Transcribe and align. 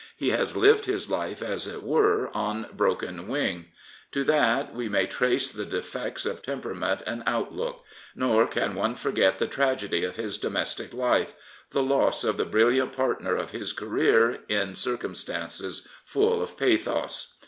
He 0.15 0.31
has 0.31 0.57
lived 0.57 0.85
his 0.85 1.11
life, 1.11 1.43
as 1.43 1.67
it 1.67 1.83
were, 1.83 2.35
on 2.35 2.65
broken 2.73 3.27
wing. 3.27 3.65
To 4.13 4.23
that 4.23 4.73
225 4.73 4.73
Prophets, 4.73 4.73
Priests, 4.73 4.73
and 4.73 4.73
Kings 4.73 4.77
we 4.79 4.89
may 4.89 5.05
trace 5.05 5.51
the 5.51 5.77
defects 6.03 6.25
of 6.25 6.41
temperament 6.41 7.01
and 7.05 7.23
out 7.27 7.55
look. 7.55 7.85
Nor 8.15 8.47
can 8.47 8.73
one 8.73 8.95
forget 8.95 9.37
the 9.37 9.45
tragedy 9.45 10.03
of 10.03 10.15
his 10.15 10.39
domestic 10.39 10.91
life— 10.95 11.35
the 11.69 11.83
loss 11.83 12.23
of 12.23 12.37
the 12.37 12.45
brilliant 12.45 12.93
partner 12.93 13.35
of 13.35 13.51
his 13.51 13.73
career 13.73 14.39
in 14.49 14.73
circumstances 14.73 15.87
full 16.03 16.41
of 16.41 16.57
pathos. 16.57 17.37